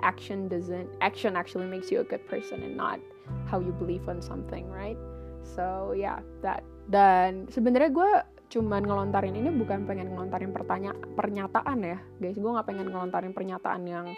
action 0.00 0.48
doesn't 0.48 0.88
action 1.04 1.36
actually 1.36 1.68
makes 1.68 1.92
you 1.92 2.00
a 2.00 2.06
good 2.06 2.24
person 2.24 2.64
and 2.64 2.72
not 2.72 2.96
how 3.44 3.60
you 3.60 3.74
believe 3.76 4.06
on 4.08 4.22
something 4.24 4.64
right? 4.72 4.96
So 5.44 5.92
yeah 5.92 6.24
that 6.40 6.64
dan 6.86 7.50
sebenarnya 7.50 7.90
gue 7.92 8.10
cuman 8.50 8.82
ngelontarin 8.82 9.38
ini 9.38 9.46
bukan 9.54 9.86
pengen 9.86 10.10
ngelontarin 10.10 10.50
pertanyaan 10.50 10.98
pernyataan 11.14 11.78
ya 11.86 12.02
guys 12.18 12.34
gue 12.34 12.50
nggak 12.50 12.66
pengen 12.66 12.90
ngelontarin 12.90 13.30
pernyataan 13.30 13.82
yang 13.86 14.10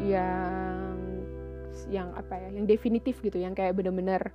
yang 0.00 0.96
yang 1.92 2.08
apa 2.16 2.40
ya 2.40 2.56
yang 2.56 2.64
definitif 2.64 3.20
gitu 3.20 3.36
yang 3.36 3.52
kayak 3.52 3.76
bener-bener 3.76 4.32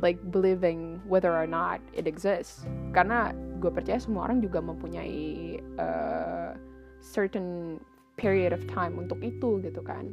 like 0.00 0.18
believing 0.30 1.00
whether 1.08 1.32
or 1.32 1.48
not 1.48 1.80
it 1.96 2.06
exists. 2.06 2.68
Karena 2.92 3.32
gue 3.58 3.70
percaya 3.72 3.98
semua 3.98 4.28
orang 4.28 4.44
juga 4.44 4.62
mempunyai 4.62 5.58
uh, 5.80 6.54
certain 7.00 7.78
period 8.18 8.50
of 8.52 8.62
time 8.70 8.98
untuk 8.98 9.18
itu 9.22 9.62
gitu 9.62 9.80
kan. 9.82 10.10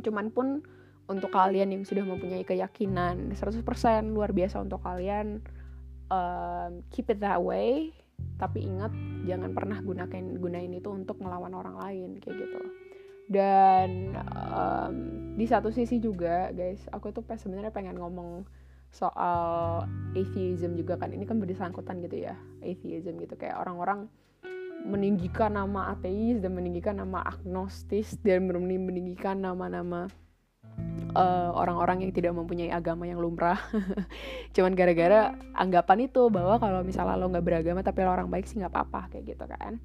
Cuman 0.00 0.30
pun 0.30 0.60
untuk 1.08 1.32
kalian 1.32 1.72
yang 1.72 1.84
sudah 1.84 2.04
mempunyai 2.04 2.44
keyakinan 2.44 3.36
100% 3.36 3.60
luar 4.16 4.32
biasa 4.32 4.64
untuk 4.64 4.80
kalian 4.80 5.44
um, 6.08 6.80
keep 6.88 7.08
it 7.12 7.20
that 7.20 7.40
way. 7.40 7.92
Tapi 8.40 8.64
ingat 8.64 8.92
jangan 9.28 9.52
pernah 9.52 9.78
gunakan 9.84 10.22
gunain 10.40 10.72
itu 10.72 10.88
untuk 10.88 11.20
melawan 11.20 11.52
orang 11.52 11.76
lain 11.80 12.10
kayak 12.20 12.36
gitu. 12.40 12.60
Dan 13.24 14.12
um, 14.52 14.96
di 15.34 15.48
satu 15.48 15.72
sisi 15.72 15.96
juga 15.96 16.52
guys 16.52 16.84
aku 16.92 17.08
tuh 17.08 17.24
sebenarnya 17.24 17.72
pengen 17.72 17.96
ngomong 17.96 18.44
soal 18.94 19.84
atheism 20.14 20.78
juga 20.78 20.94
kan. 20.94 21.10
Ini 21.10 21.26
kan 21.26 21.42
bersangkutan 21.42 21.98
gitu 22.06 22.30
ya 22.30 22.38
atheism 22.62 23.18
gitu. 23.18 23.34
Kayak 23.34 23.66
orang-orang 23.66 24.06
meninggikan 24.86 25.58
nama 25.58 25.96
ateis 25.96 26.38
dan 26.38 26.54
meninggikan 26.54 27.00
nama 27.00 27.24
agnostis 27.26 28.14
dan 28.22 28.46
meninggikan 28.46 29.40
nama-nama 29.40 30.06
eh, 31.16 31.50
orang-orang 31.50 32.06
yang 32.06 32.12
tidak 32.14 32.38
mempunyai 32.38 32.70
agama 32.70 33.10
yang 33.10 33.18
lumrah. 33.18 33.58
Cuman 34.54 34.78
gara-gara 34.78 35.34
anggapan 35.58 36.06
itu 36.06 36.30
bahwa 36.30 36.62
kalau 36.62 36.86
misalnya 36.86 37.18
lo 37.18 37.26
nggak 37.32 37.44
beragama 37.44 37.80
tapi 37.82 38.06
lo 38.06 38.14
orang 38.14 38.30
baik 38.30 38.46
sih 38.46 38.62
nggak 38.62 38.70
apa-apa 38.70 39.10
kayak 39.10 39.34
gitu 39.34 39.46
kan 39.50 39.82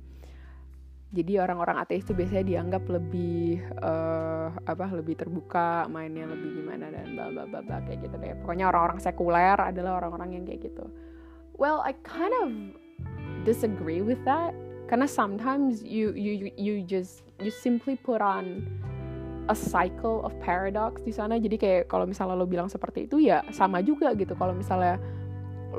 jadi 1.10 1.42
orang-orang 1.42 1.82
ateis 1.82 2.06
itu 2.06 2.14
biasanya 2.14 2.46
dianggap 2.46 2.86
lebih 2.86 3.66
uh, 3.82 4.54
apa 4.70 4.86
lebih 4.94 5.18
terbuka 5.18 5.90
mainnya 5.90 6.30
lebih 6.30 6.62
gimana 6.62 6.94
dan 6.94 7.18
bla 7.18 7.34
bla 7.34 7.66
bla 7.66 7.78
kayak 7.90 8.06
gitu 8.06 8.16
deh. 8.22 8.38
Pokoknya 8.46 8.70
orang-orang 8.70 9.02
sekuler 9.02 9.58
adalah 9.58 9.98
orang-orang 9.98 10.38
yang 10.38 10.44
kayak 10.46 10.70
gitu. 10.70 10.86
Well 11.58 11.82
I 11.82 11.98
kind 12.06 12.34
of 12.46 12.50
disagree 13.42 14.06
with 14.06 14.22
that. 14.30 14.54
Karena 14.86 15.10
sometimes 15.10 15.82
you 15.82 16.14
you 16.14 16.54
you 16.54 16.86
just 16.86 17.26
you 17.42 17.50
simply 17.50 17.98
put 17.98 18.22
on 18.22 18.70
a 19.50 19.58
cycle 19.58 20.22
of 20.22 20.38
paradox 20.46 21.02
di 21.02 21.10
sana. 21.10 21.42
Jadi 21.42 21.58
kayak 21.58 21.90
kalau 21.90 22.06
misalnya 22.06 22.38
lo 22.38 22.46
bilang 22.46 22.70
seperti 22.70 23.10
itu 23.10 23.18
ya 23.18 23.42
sama 23.50 23.82
juga 23.82 24.14
gitu. 24.14 24.38
Kalau 24.38 24.54
misalnya 24.54 25.02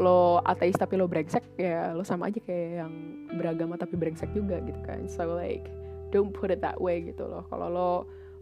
lo 0.00 0.40
ateis 0.48 0.80
tapi 0.80 0.96
lo 0.96 1.04
brengsek 1.04 1.44
ya 1.60 1.92
lo 1.92 2.00
sama 2.00 2.32
aja 2.32 2.40
kayak 2.40 2.88
yang 2.88 2.92
beragama 3.36 3.76
tapi 3.76 4.00
brengsek 4.00 4.32
juga 4.32 4.56
gitu 4.64 4.80
kan. 4.80 5.04
So 5.04 5.36
like 5.36 5.68
don't 6.08 6.32
put 6.32 6.48
it 6.48 6.64
that 6.64 6.80
way 6.80 7.04
gitu 7.04 7.28
loh. 7.28 7.44
Kalau 7.52 7.68
lo 7.68 7.92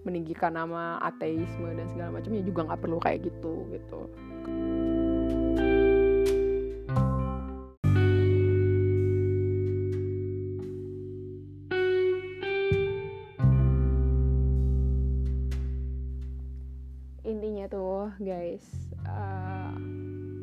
meninggikan 0.06 0.54
nama 0.54 1.02
ateisme 1.02 1.74
dan 1.74 1.90
segala 1.90 2.22
macamnya 2.22 2.46
juga 2.46 2.62
nggak 2.70 2.80
perlu 2.80 2.98
kayak 3.02 3.26
gitu 3.26 3.66
gitu. 3.74 4.00
Intinya 17.26 17.68
tuh 17.68 18.08
guys 18.24 18.64
uh, 19.04 19.76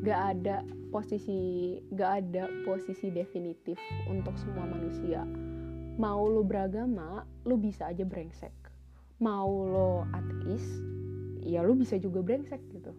gak 0.06 0.38
ada 0.38 0.62
posisi 0.90 1.76
gak 1.92 2.12
ada 2.24 2.48
posisi 2.62 3.10
definitif 3.10 3.78
untuk 4.08 4.34
semua 4.38 4.66
manusia. 4.66 5.26
Mau 5.96 6.28
lo 6.28 6.44
beragama 6.44 7.24
lo 7.48 7.56
bisa 7.56 7.88
aja 7.88 8.04
brengsek. 8.04 8.52
Mau 9.22 9.64
lo 9.66 10.04
ateis 10.12 10.64
ya 11.42 11.62
lo 11.62 11.72
bisa 11.78 11.96
juga 11.96 12.20
brengsek 12.20 12.60
gitu. 12.72 12.92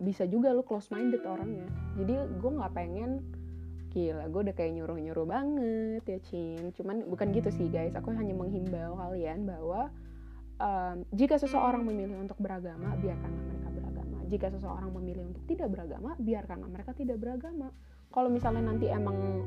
Bisa 0.00 0.24
juga 0.30 0.54
lo 0.54 0.62
close 0.62 0.88
minded 0.94 1.26
orangnya. 1.26 1.68
Jadi 1.98 2.14
gue 2.38 2.50
nggak 2.50 2.72
pengen 2.72 3.22
gila 3.92 4.24
gue 4.32 4.40
udah 4.48 4.56
kayak 4.56 4.72
nyuruh 4.72 4.96
nyuruh 4.96 5.28
banget 5.28 6.00
ya 6.08 6.18
cin 6.24 6.72
cuman 6.72 7.04
bukan 7.12 7.28
gitu 7.36 7.52
sih 7.52 7.68
guys. 7.68 7.92
Aku 7.92 8.08
hanya 8.16 8.32
menghimbau 8.32 8.96
kalian 8.96 9.44
bahwa 9.44 9.92
um, 10.56 11.04
jika 11.12 11.36
seseorang 11.36 11.84
memilih 11.84 12.16
untuk 12.24 12.40
beragama 12.40 12.96
biarkanlah 12.96 13.51
jika 14.32 14.48
seseorang 14.48 14.88
memilih 14.96 15.28
untuk 15.28 15.44
tidak 15.44 15.68
beragama 15.68 16.16
biarkanlah 16.16 16.72
mereka 16.72 16.96
tidak 16.96 17.20
beragama. 17.20 17.68
Kalau 18.08 18.32
misalnya 18.32 18.72
nanti 18.72 18.88
emang 18.88 19.44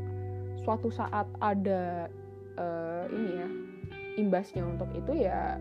suatu 0.62 0.94
saat 0.94 1.26
ada 1.42 2.06
uh, 2.58 3.06
ini 3.10 3.32
ya 3.34 3.50
imbasnya 4.22 4.62
untuk 4.62 4.90
itu 4.94 5.26
ya 5.26 5.58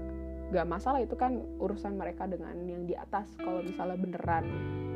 gak 0.52 0.69
masalah. 0.69 1.00
Itu 1.00 1.16
kan 1.16 1.40
urusan 1.57 1.97
mereka 1.97 2.28
dengan 2.28 2.52
yang 2.69 2.85
di 2.85 2.93
atas. 2.93 3.33
Kalau 3.40 3.64
misalnya 3.64 3.97
beneran 3.97 4.45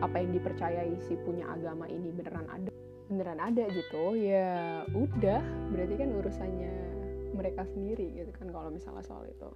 apa 0.05 0.21
yang 0.21 0.37
dipercayai 0.37 0.93
si 1.09 1.17
punya 1.25 1.49
agama 1.49 1.89
ini 1.89 2.13
beneran 2.13 2.47
ada 2.53 2.71
beneran 3.09 3.41
ada 3.41 3.65
gitu 3.73 4.13
ya 4.13 4.85
udah. 4.93 5.41
Berarti 5.73 5.95
kan 5.97 6.09
urusannya 6.13 6.98
mereka 7.39 7.63
sendiri 7.63 8.11
gitu 8.19 8.35
kan 8.35 8.51
kalau 8.51 8.75
misalnya 8.75 9.07
soal 9.07 9.23
itu 9.23 9.47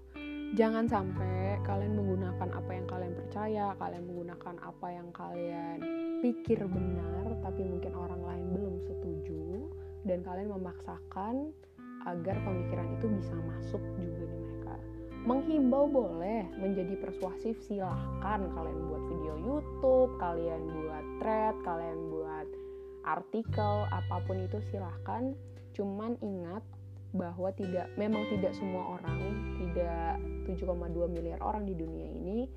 jangan 0.52 0.84
sampai 0.84 1.56
kalian 1.64 1.96
menggunakan 1.96 2.48
apa 2.52 2.70
yang 2.76 2.84
kalian 2.84 3.14
percaya, 3.16 3.66
kalian 3.80 4.04
menggunakan 4.04 4.54
apa 4.60 4.86
yang 4.92 5.08
kalian 5.16 5.76
pikir 6.20 6.60
benar, 6.68 7.26
tapi 7.40 7.64
mungkin 7.64 7.92
orang 7.96 8.20
lain 8.20 8.44
belum 8.52 8.74
setuju, 8.84 9.64
dan 10.04 10.20
kalian 10.20 10.52
memaksakan 10.52 11.56
agar 12.04 12.36
pemikiran 12.44 12.88
itu 13.00 13.06
bisa 13.16 13.34
masuk 13.48 13.82
juga 13.96 14.28
di 14.28 14.36
mereka. 14.44 14.74
Menghimbau 15.22 15.86
boleh, 15.88 16.44
menjadi 16.60 17.00
persuasif 17.00 17.56
silahkan 17.64 18.44
kalian 18.52 18.78
buat 18.90 19.02
video 19.08 19.34
YouTube, 19.40 20.10
kalian 20.20 20.62
buat 20.68 21.04
thread, 21.22 21.56
kalian 21.64 21.98
buat 22.12 22.48
artikel, 23.08 23.86
apa 23.88 24.16
pun 24.28 24.36
itu 24.36 24.58
silahkan. 24.68 25.32
Cuman 25.72 26.20
ingat 26.20 26.60
bahwa 27.12 27.52
tidak 27.52 27.92
memang 28.00 28.24
tidak 28.32 28.56
semua 28.56 28.96
orang, 28.96 29.20
tidak 29.60 30.16
7,2 30.48 31.12
miliar 31.12 31.38
orang 31.44 31.68
di 31.68 31.76
dunia 31.76 32.08
ini 32.08 32.48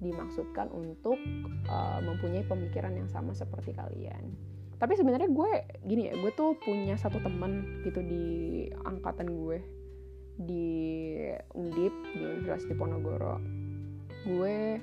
dimaksudkan 0.00 0.72
untuk 0.72 1.20
uh, 1.68 2.00
mempunyai 2.00 2.44
pemikiran 2.48 2.96
yang 2.96 3.08
sama 3.12 3.36
seperti 3.36 3.76
kalian. 3.76 4.32
Tapi 4.80 4.96
sebenarnya 4.96 5.28
gue 5.28 5.50
gini 5.84 6.08
ya, 6.08 6.16
gue 6.16 6.32
tuh 6.32 6.56
punya 6.64 6.96
satu 6.96 7.20
teman 7.20 7.84
gitu 7.84 8.00
di 8.00 8.24
angkatan 8.84 9.28
gue. 9.28 9.60
di 10.40 11.20
Undip 11.52 11.92
di 12.16 12.24
Universitas 12.24 12.64
Diponegoro 12.64 13.36
gue 14.24 14.80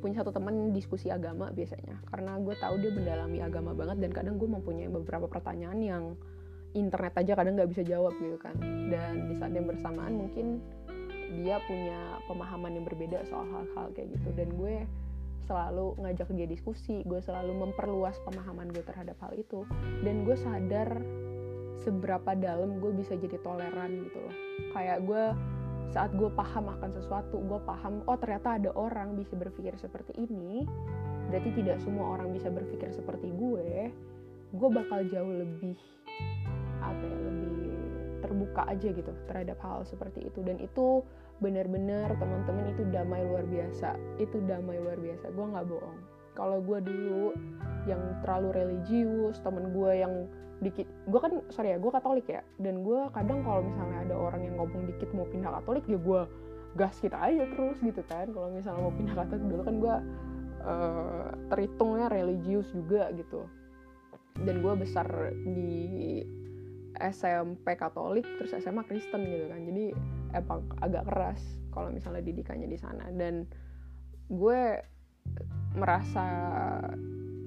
punya 0.00 0.24
satu 0.24 0.32
temen 0.32 0.72
diskusi 0.72 1.12
agama 1.12 1.52
biasanya 1.52 2.00
karena 2.08 2.40
gue 2.40 2.54
tahu 2.56 2.80
dia 2.80 2.90
mendalami 2.90 3.38
agama 3.44 3.76
banget 3.76 4.00
dan 4.00 4.10
kadang 4.16 4.34
gue 4.40 4.48
mempunyai 4.48 4.88
beberapa 4.88 5.28
pertanyaan 5.28 5.78
yang 5.82 6.04
internet 6.74 7.14
aja 7.18 7.32
kadang 7.34 7.58
nggak 7.58 7.70
bisa 7.70 7.82
jawab 7.82 8.14
gitu 8.18 8.38
kan. 8.38 8.54
Dan 8.90 9.30
di 9.30 9.34
saat 9.38 9.52
yang 9.54 9.66
bersamaan 9.66 10.14
mungkin 10.14 10.62
dia 11.40 11.62
punya 11.66 12.18
pemahaman 12.26 12.74
yang 12.74 12.84
berbeda 12.86 13.22
soal 13.26 13.46
hal-hal 13.48 13.90
kayak 13.94 14.14
gitu. 14.14 14.28
Dan 14.34 14.54
gue 14.58 14.86
selalu 15.50 15.98
ngajak 15.98 16.30
dia 16.36 16.46
diskusi 16.46 17.02
gue 17.02 17.18
selalu 17.18 17.50
memperluas 17.58 18.14
pemahaman 18.22 18.70
gue 18.70 18.84
terhadap 18.86 19.18
hal 19.22 19.32
itu. 19.34 19.66
Dan 20.02 20.22
gue 20.22 20.36
sadar 20.38 21.00
seberapa 21.80 22.36
dalam 22.36 22.78
gue 22.78 22.92
bisa 22.94 23.16
jadi 23.16 23.40
toleran 23.40 24.06
gitu 24.06 24.18
loh. 24.20 24.34
Kayak 24.74 24.98
gue 25.06 25.24
saat 25.90 26.14
gue 26.14 26.30
paham 26.30 26.70
akan 26.70 26.90
sesuatu 26.94 27.42
gue 27.42 27.60
paham 27.66 28.06
oh 28.06 28.14
ternyata 28.14 28.62
ada 28.62 28.70
orang 28.78 29.18
bisa 29.18 29.34
berpikir 29.34 29.74
seperti 29.74 30.14
ini 30.22 30.62
berarti 31.30 31.50
tidak 31.58 31.82
semua 31.82 32.14
orang 32.14 32.30
bisa 32.30 32.46
berpikir 32.46 32.94
seperti 32.94 33.26
gue 33.34 33.90
gue 34.54 34.68
bakal 34.70 35.02
jauh 35.10 35.34
lebih 35.34 35.74
apa 36.80 37.04
ya 37.04 37.18
lebih 37.28 37.60
terbuka 38.20 38.62
aja 38.68 38.88
gitu 38.92 39.12
terhadap 39.26 39.58
hal 39.64 39.82
seperti 39.88 40.28
itu. 40.28 40.44
Dan 40.44 40.60
itu 40.60 41.00
benar-benar 41.40 42.12
teman-teman 42.20 42.72
itu 42.76 42.84
damai 42.92 43.24
luar 43.24 43.44
biasa. 43.48 43.96
Itu 44.20 44.44
damai 44.44 44.76
luar 44.78 45.00
biasa. 45.00 45.32
Gue 45.32 45.46
nggak 45.48 45.66
bohong. 45.66 45.98
Kalau 46.36 46.62
gue 46.62 46.78
dulu 46.84 47.34
yang 47.88 48.00
terlalu 48.22 48.48
religius 48.54 49.40
temen 49.40 49.72
gue 49.72 49.92
yang 49.98 50.14
dikit 50.60 50.84
gue 51.08 51.16
kan 51.16 51.40
sorry 51.48 51.72
ya 51.72 51.78
gue 51.80 51.90
katolik 51.90 52.28
ya. 52.28 52.44
Dan 52.60 52.84
gue 52.84 53.08
kadang 53.16 53.40
kalau 53.42 53.64
misalnya 53.64 53.98
ada 54.04 54.14
orang 54.14 54.44
yang 54.44 54.54
ngomong 54.60 54.84
dikit 54.88 55.08
mau 55.16 55.24
pindah 55.26 55.50
katolik 55.60 55.84
ya 55.88 55.98
gue 55.98 56.22
gas 56.78 57.00
kita 57.00 57.16
aja 57.16 57.48
terus 57.50 57.80
gitu 57.80 58.04
kan. 58.06 58.28
Kalau 58.30 58.52
misalnya 58.52 58.80
mau 58.84 58.94
pindah 58.94 59.16
katolik 59.16 59.44
dulu 59.48 59.62
kan 59.64 59.76
gue 59.80 59.94
uh, 60.62 61.28
terhitungnya 61.50 62.06
religius 62.12 62.68
juga 62.76 63.08
gitu. 63.16 63.48
Dan 64.44 64.62
gue 64.62 64.74
besar 64.78 65.08
di 65.42 66.22
SMP 66.98 67.78
Katolik 67.78 68.26
terus 68.40 68.56
SMA 68.58 68.82
Kristen 68.88 69.22
gitu 69.28 69.46
kan. 69.46 69.60
Jadi 69.62 69.84
emang 70.34 70.60
agak 70.82 71.06
keras 71.06 71.40
kalau 71.70 71.94
misalnya 71.94 72.24
didikannya 72.24 72.66
di 72.66 72.78
sana. 72.78 73.06
Dan 73.14 73.46
gue 74.30 74.60
merasa 75.74 76.26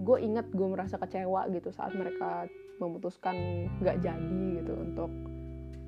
gue 0.04 0.18
inget 0.20 0.48
gue 0.52 0.68
merasa 0.68 1.00
kecewa 1.00 1.48
gitu 1.52 1.72
saat 1.72 1.96
mereka 1.96 2.48
memutuskan 2.80 3.68
nggak 3.80 4.04
jadi 4.04 4.44
gitu 4.60 4.74
untuk 4.76 5.12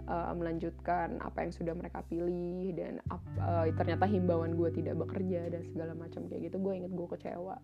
uh, 0.07 0.31
melanjutkan 0.31 1.19
apa 1.19 1.43
yang 1.43 1.51
sudah 1.51 1.73
mereka 1.75 1.99
pilih 2.07 2.71
dan 2.77 3.03
uh, 3.11 3.67
ternyata 3.75 4.07
himbauan 4.07 4.55
gue 4.55 4.69
tidak 4.71 4.95
bekerja 5.03 5.51
dan 5.51 5.61
segala 5.67 5.91
macam 5.97 6.27
kayak 6.31 6.51
gitu 6.51 6.57
gue 6.61 6.73
inget 6.73 6.91
gue 6.93 7.07
kecewa. 7.11 7.57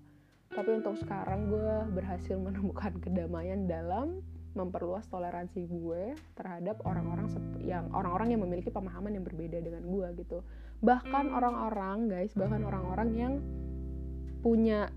Tapi 0.52 0.84
untuk 0.84 1.00
sekarang 1.00 1.48
gue 1.48 1.96
berhasil 1.96 2.36
menemukan 2.36 3.00
kedamaian 3.00 3.72
dalam 3.72 4.20
memperluas 4.52 5.08
toleransi 5.08 5.64
gue 5.72 6.16
terhadap 6.36 6.84
orang-orang 6.84 7.32
yang 7.64 7.88
orang-orang 7.96 8.36
yang 8.36 8.42
memiliki 8.44 8.68
pemahaman 8.68 9.16
yang 9.16 9.24
berbeda 9.24 9.64
dengan 9.64 9.88
gue 9.88 10.08
gitu. 10.20 10.44
Bahkan 10.84 11.32
orang-orang 11.32 12.12
guys 12.12 12.36
bahkan 12.36 12.62
orang-orang 12.68 13.10
yang 13.16 13.34
punya 14.44 14.92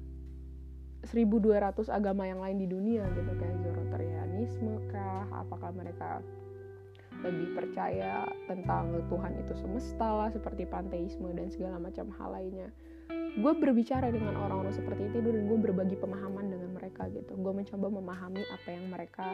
1200 1.05 1.93
agama 1.93 2.25
yang 2.25 2.41
lain 2.41 2.59
di 2.59 2.67
dunia 2.67 3.05
gitu. 3.13 3.33
Kayak 3.37 3.57
Zoroastrianisme 3.63 4.75
kah? 4.91 5.29
Apakah 5.31 5.71
mereka 5.71 6.25
lebih 7.23 7.57
percaya 7.57 8.29
tentang 8.51 9.01
Tuhan 9.09 9.33
itu 9.41 9.55
semesta 9.57 10.09
lah 10.13 10.29
seperti 10.29 10.69
panteisme 10.69 11.31
dan 11.33 11.49
segala 11.49 11.81
macam 11.81 12.11
hal 12.21 12.37
lainnya 12.37 12.69
gue 13.35 13.53
berbicara 13.59 14.15
dengan 14.15 14.39
orang-orang 14.39 14.71
seperti 14.71 15.11
itu 15.11 15.19
dan 15.19 15.51
gue 15.51 15.59
berbagi 15.59 15.99
pemahaman 15.99 16.55
dengan 16.55 16.71
mereka 16.71 17.11
gitu. 17.11 17.35
Gue 17.35 17.51
mencoba 17.51 17.87
memahami 17.91 18.43
apa 18.47 18.69
yang 18.71 18.85
mereka 18.87 19.29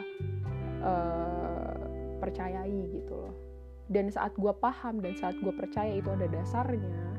uh, 0.80 1.76
percayai 2.16 2.80
gitu 2.96 3.12
loh. 3.12 3.37
Dan 3.90 4.09
saat 4.09 4.33
gue 4.40 4.52
paham 4.56 5.04
dan 5.04 5.12
saat 5.20 5.37
gue 5.37 5.52
percaya 5.52 5.92
itu 5.92 6.09
ada 6.09 6.24
dasarnya 6.33 7.11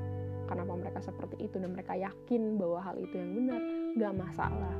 kenapa 0.50 0.74
mereka 0.74 1.00
seperti 1.06 1.48
itu 1.48 1.62
dan 1.62 1.72
mereka 1.72 1.94
yakin 1.96 2.58
bahwa 2.58 2.80
hal 2.82 2.98
itu 2.98 3.14
yang 3.14 3.32
benar 3.38 3.62
nggak 3.96 4.14
masalah. 4.18 4.76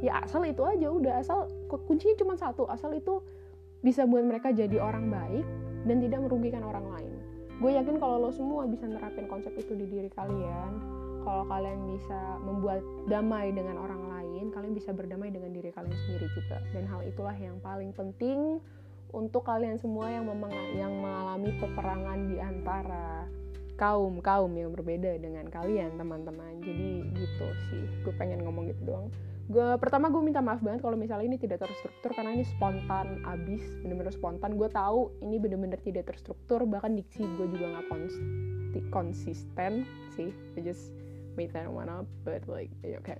Ya 0.00 0.22
asal 0.22 0.46
itu 0.46 0.62
aja 0.64 0.86
udah 0.86 1.18
asal 1.18 1.50
kuncinya 1.68 2.16
cuma 2.16 2.34
satu 2.38 2.64
asal 2.70 2.94
itu 2.94 3.20
bisa 3.82 4.06
buat 4.06 4.22
mereka 4.22 4.54
jadi 4.54 4.78
orang 4.78 5.10
baik 5.10 5.44
dan 5.84 5.98
tidak 5.98 6.20
merugikan 6.24 6.62
orang 6.62 6.86
lain. 6.94 7.12
Gue 7.60 7.76
yakin 7.76 8.00
kalau 8.00 8.28
lo 8.28 8.30
semua 8.32 8.64
bisa 8.64 8.88
nerapin 8.88 9.28
konsep 9.28 9.52
itu 9.58 9.76
di 9.76 9.84
diri 9.84 10.08
kalian 10.08 10.99
kalau 11.22 11.44
kalian 11.48 11.80
bisa 11.96 12.20
membuat 12.42 12.82
damai 13.08 13.52
dengan 13.52 13.76
orang 13.80 14.02
lain 14.08 14.20
kalian 14.50 14.74
bisa 14.74 14.90
berdamai 14.90 15.30
dengan 15.30 15.54
diri 15.54 15.70
kalian 15.70 15.94
sendiri 16.06 16.26
juga. 16.34 16.58
Dan 16.74 16.84
hal 16.90 17.00
itulah 17.06 17.34
yang 17.38 17.56
paling 17.62 17.94
penting 17.94 18.58
untuk 19.10 19.46
kalian 19.46 19.78
semua 19.78 20.10
yang, 20.10 20.26
yang 20.76 20.92
mengalami 20.98 21.50
peperangan 21.58 22.18
di 22.30 22.36
antara 22.38 23.26
kaum 23.80 24.20
kaum 24.20 24.52
yang 24.52 24.76
berbeda 24.76 25.16
dengan 25.16 25.48
kalian 25.48 25.96
teman-teman. 25.96 26.60
Jadi 26.60 27.08
gitu 27.16 27.46
sih. 27.72 27.84
Gue 28.04 28.14
pengen 28.18 28.44
ngomong 28.44 28.68
gitu 28.68 28.82
doang. 28.84 29.08
Gue 29.50 29.66
pertama 29.82 30.06
gue 30.14 30.22
minta 30.22 30.38
maaf 30.38 30.62
banget 30.62 30.78
kalau 30.78 30.94
misalnya 30.94 31.26
ini 31.26 31.38
tidak 31.40 31.66
terstruktur 31.66 32.14
karena 32.14 32.38
ini 32.38 32.46
spontan 32.46 33.18
abis 33.26 33.64
bener-bener 33.82 34.14
spontan. 34.14 34.54
Gue 34.54 34.70
tahu 34.70 35.10
ini 35.24 35.42
bener-bener 35.42 35.80
tidak 35.82 36.06
terstruktur 36.12 36.62
bahkan 36.70 36.94
diksi 36.94 37.26
gue 37.34 37.50
juga 37.50 37.66
nggak 37.74 37.88
konsisten 38.94 39.82
sih. 40.14 40.30
I 40.54 40.60
just 40.62 40.99
that 41.48 41.64
one 41.64 41.88
up 41.88 42.04
but 42.24 42.44
like 42.44 42.68
yeah, 42.84 43.00
okay 43.00 43.16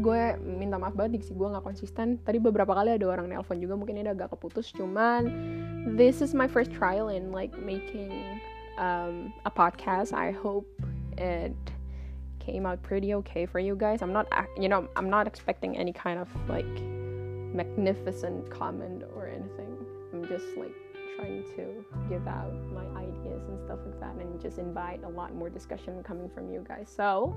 gue 0.00 0.22
minta 0.40 0.76
maaf 0.76 0.96
banget 0.96 1.20
diksi 1.20 1.32
gue 1.32 1.48
nggak 1.48 1.64
konsisten 1.64 2.20
tadi 2.24 2.40
beberapa 2.40 2.72
kali 2.72 2.96
ada 2.96 3.04
orang 3.08 3.28
nelpon 3.28 3.60
juga 3.60 3.76
mungkin 3.76 4.00
ini 4.00 4.12
agak 4.12 4.32
keputus 4.32 4.72
cuman 4.72 5.28
this 5.96 6.20
is 6.24 6.32
my 6.32 6.48
first 6.48 6.72
trial 6.72 7.12
in 7.12 7.28
like 7.32 7.52
making 7.60 8.40
um, 8.78 9.32
a 9.44 9.50
podcast. 9.50 10.12
I 10.12 10.30
hope 10.32 10.66
it 11.18 11.54
came 12.38 12.66
out 12.66 12.82
pretty 12.82 13.14
okay 13.14 13.46
for 13.46 13.58
you 13.58 13.76
guys. 13.76 14.02
I'm 14.02 14.12
not, 14.12 14.26
you 14.56 14.68
know, 14.68 14.88
I'm 14.96 15.08
not 15.08 15.26
expecting 15.26 15.76
any 15.76 15.92
kind 15.92 16.18
of 16.18 16.28
like 16.48 16.66
magnificent 17.54 18.50
comment 18.50 19.02
or 19.14 19.28
anything. 19.28 19.76
I'm 20.12 20.26
just 20.26 20.56
like 20.56 20.74
trying 21.16 21.44
to 21.56 21.84
give 22.08 22.26
out 22.26 22.52
my 22.72 22.84
ideas 23.00 23.42
and 23.48 23.60
stuff 23.60 23.78
like 23.84 23.98
that 24.00 24.14
and 24.16 24.40
just 24.40 24.58
invite 24.58 25.02
a 25.04 25.08
lot 25.08 25.34
more 25.34 25.48
discussion 25.48 26.02
coming 26.02 26.28
from 26.28 26.50
you 26.50 26.64
guys. 26.66 26.92
So, 26.94 27.34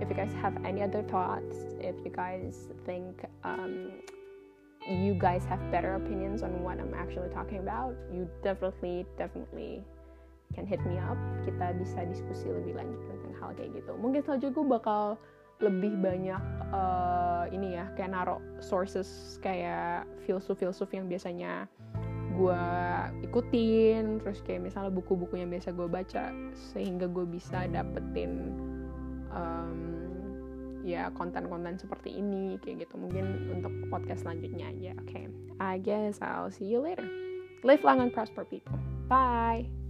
if 0.00 0.08
you 0.08 0.14
guys 0.14 0.32
have 0.42 0.56
any 0.64 0.82
other 0.82 1.02
thoughts, 1.02 1.56
if 1.80 1.94
you 2.04 2.10
guys 2.10 2.68
think 2.84 3.24
um, 3.44 3.92
you 4.88 5.14
guys 5.14 5.44
have 5.44 5.60
better 5.70 5.94
opinions 5.94 6.42
on 6.42 6.62
what 6.62 6.78
I'm 6.78 6.94
actually 6.94 7.30
talking 7.30 7.58
about, 7.58 7.94
you 8.12 8.28
definitely, 8.42 9.06
definitely 9.16 9.84
can 10.54 10.66
hit 10.66 10.80
me 10.86 10.96
up 11.02 11.18
kita 11.42 11.74
bisa 11.74 12.06
diskusi 12.06 12.46
lebih 12.46 12.78
lanjut 12.78 13.02
tentang 13.10 13.34
hal 13.42 13.50
kayak 13.58 13.74
gitu 13.74 13.92
mungkin 13.98 14.22
selanjutnya 14.22 14.54
gue 14.54 14.66
bakal 14.70 15.02
lebih 15.62 15.92
banyak 15.98 16.42
uh, 16.70 17.44
ini 17.50 17.78
ya 17.78 17.90
kayak 17.98 18.14
naruh 18.14 18.42
sources 18.62 19.38
kayak 19.42 20.06
filsuf-filsuf 20.26 20.90
yang 20.94 21.10
biasanya 21.10 21.66
gue 22.34 22.64
ikutin 23.24 24.18
terus 24.20 24.42
kayak 24.42 24.66
misalnya 24.66 24.90
buku-buku 24.90 25.38
yang 25.38 25.50
biasa 25.50 25.70
gue 25.70 25.86
baca 25.86 26.34
sehingga 26.74 27.06
gue 27.06 27.24
bisa 27.24 27.70
dapetin 27.70 28.54
um, 29.30 29.80
ya 30.84 31.08
konten-konten 31.16 31.80
seperti 31.80 32.20
ini 32.20 32.60
kayak 32.60 32.84
gitu. 32.84 33.00
Mungkin 33.00 33.54
untuk 33.56 33.72
podcast 33.88 34.26
selanjutnya 34.26 34.68
aja. 34.68 34.92
Oke 35.00 35.08
okay. 35.08 35.24
I 35.62 35.80
guess 35.80 36.20
I'll 36.20 36.52
see 36.52 36.68
you 36.68 36.82
later. 36.82 37.06
Live 37.64 37.86
long 37.86 38.04
and 38.04 38.12
prosper 38.12 38.44
people. 38.44 38.76
Bye 39.08 39.83